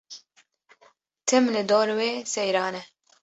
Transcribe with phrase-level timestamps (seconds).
[1.27, 2.83] Tim li dor wê seyran e.